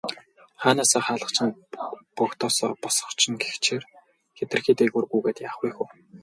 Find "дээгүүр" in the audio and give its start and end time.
4.77-5.05